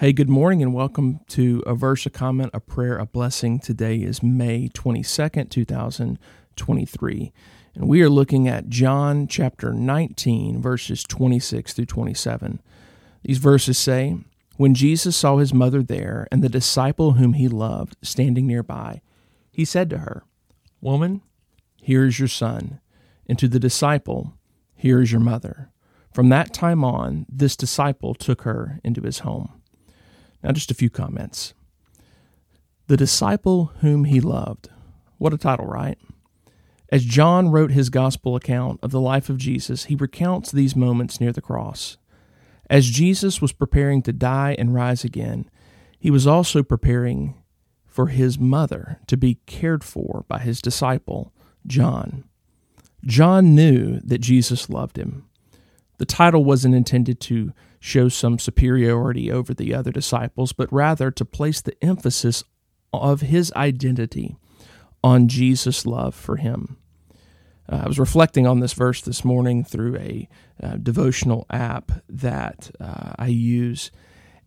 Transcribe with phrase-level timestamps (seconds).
[0.00, 3.58] Hey, good morning and welcome to a verse, a comment, a prayer, a blessing.
[3.58, 7.32] Today is May 22nd, 2023.
[7.74, 12.62] And we are looking at John chapter 19, verses 26 through 27.
[13.24, 14.16] These verses say,
[14.56, 19.02] When Jesus saw his mother there and the disciple whom he loved standing nearby,
[19.52, 20.24] he said to her,
[20.80, 21.20] Woman,
[21.76, 22.80] here is your son.
[23.26, 24.32] And to the disciple,
[24.74, 25.72] Here is your mother.
[26.10, 29.59] From that time on, this disciple took her into his home.
[30.42, 31.54] Now, just a few comments.
[32.86, 34.68] The disciple whom he loved.
[35.18, 35.98] What a title, right?
[36.90, 41.20] As John wrote his gospel account of the life of Jesus, he recounts these moments
[41.20, 41.98] near the cross.
[42.68, 45.48] As Jesus was preparing to die and rise again,
[45.98, 47.34] he was also preparing
[47.86, 51.32] for his mother to be cared for by his disciple,
[51.66, 52.24] John.
[53.04, 55.26] John knew that Jesus loved him.
[55.98, 61.24] The title wasn't intended to show some superiority over the other disciples, but rather to
[61.24, 62.44] place the emphasis
[62.92, 64.36] of his identity
[65.02, 66.76] on Jesus' love for him.
[67.70, 70.28] Uh, I was reflecting on this verse this morning through a
[70.62, 73.90] uh, devotional app that uh, I use,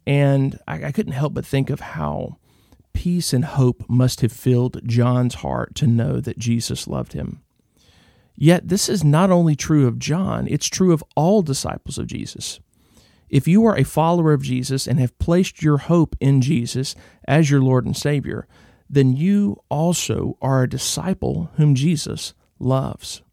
[0.05, 2.37] and I, I couldn't help but think of how
[2.93, 7.41] peace and hope must have filled John's heart to know that Jesus loved him.
[8.35, 12.59] Yet, this is not only true of John, it's true of all disciples of Jesus.
[13.33, 16.93] If you are a follower of Jesus and have placed your hope in Jesus
[17.27, 18.47] as your Lord and Savior,
[18.87, 23.23] then you also are a disciple whom Jesus loves.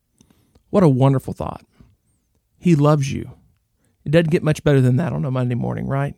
[0.70, 1.66] What a wonderful thought.
[2.56, 3.32] He loves you.
[4.06, 6.14] It doesn't get much better than that on a Monday morning, right?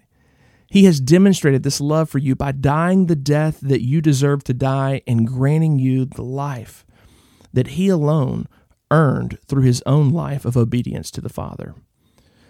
[0.70, 4.55] He has demonstrated this love for you by dying the death that you deserve to
[4.55, 6.86] die and granting you the life
[7.53, 8.47] that He alone
[8.92, 11.75] earned through his own life of obedience to the Father.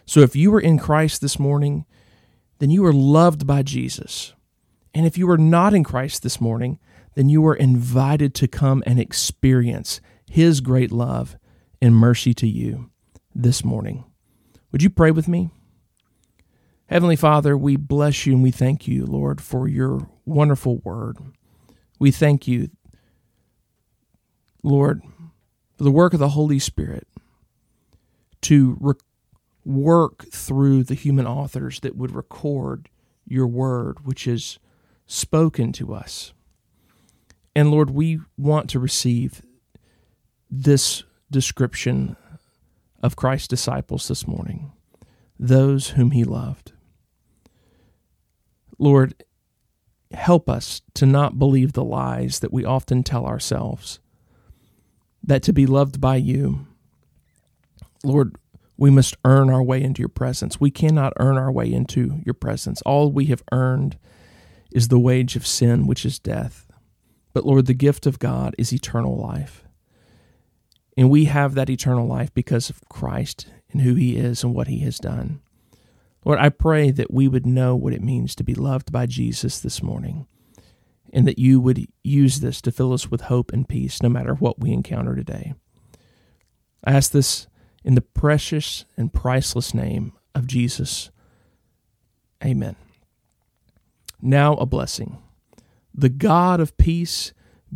[0.07, 1.85] So if you are in Christ this morning,
[2.59, 4.35] then you are loved by Jesus.
[4.95, 6.79] And if you are not in Christ this morning,
[7.15, 10.01] then you are invited to come and experience
[10.31, 11.37] his great love
[11.81, 12.91] and mercy to you
[13.35, 14.05] this morning.
[14.71, 15.51] Would you pray with me?
[16.87, 21.19] Heavenly Father, we bless you and we thank you, Lord, for your wonderful word.
[21.99, 22.71] We thank you,
[24.63, 25.03] Lord,
[25.77, 27.07] for the work of the Holy Spirit
[28.43, 28.97] to
[29.65, 32.89] work through the human authors that would record
[33.27, 34.59] your word, which is
[35.07, 36.33] spoken to us.
[37.55, 39.43] And Lord, we want to receive
[40.51, 42.17] this description
[43.03, 44.73] of Christ's disciples this morning,
[45.39, 46.73] those whom he loved.
[48.79, 49.23] Lord,
[50.13, 53.99] help us to not believe the lies that we often tell ourselves
[55.23, 56.67] that to be loved by you,
[58.03, 58.37] Lord,
[58.83, 60.61] we must earn our way into your presence.
[60.61, 62.83] We cannot earn our way into your presence.
[62.83, 63.97] All we have earned
[64.73, 66.67] is the wage of sin, which is death.
[67.33, 69.63] But Lord, the gift of God is eternal life.
[70.97, 74.67] And we have that eternal life because of Christ and who he is and what
[74.67, 75.41] he has done.
[76.25, 79.61] Lord, I pray that we would know what it means to be loved by Jesus
[79.61, 80.27] this morning
[81.13, 84.35] and that you would use this to fill us with hope and peace no matter
[84.35, 85.55] what we encounter today.
[86.83, 87.47] I ask this
[87.85, 91.11] in the precious and priceless name of Jesus.
[92.45, 92.77] Amen.
[94.21, 95.19] Now a blessing.
[95.95, 97.33] The God of peace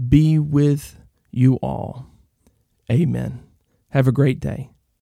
[0.09, 0.99] be with
[1.31, 2.07] you all.
[2.91, 3.43] Amen.
[3.91, 4.71] Have a great day.